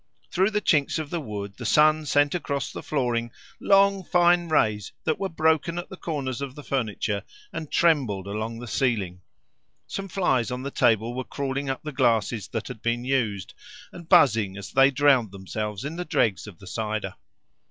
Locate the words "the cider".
16.57-17.13